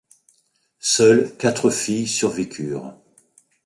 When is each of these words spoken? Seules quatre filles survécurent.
Seules 0.79 1.31
quatre 1.37 1.69
filles 1.69 2.07
survécurent. 2.07 2.95